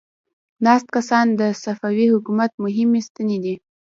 ناست 0.65 0.87
کسان 0.95 1.25
د 1.39 1.41
صفوي 1.63 2.05
حکومت 2.13 2.51
مهمې 2.63 3.01
ستنې 3.07 3.37
دي. 3.43 3.55